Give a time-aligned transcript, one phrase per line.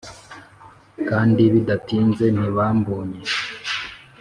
[1.09, 3.21] kandi bidatinze, ntibambonye.